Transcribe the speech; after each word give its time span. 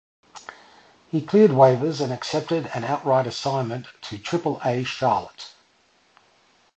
He 1.11 1.21
cleared 1.23 1.51
waivers 1.51 2.01
and 2.01 2.11
accepted 2.11 2.71
an 2.73 2.83
outright 2.83 3.27
assignment 3.27 3.85
to 4.09 4.17
Triple-A 4.17 4.83
Charlotte. 4.83 5.53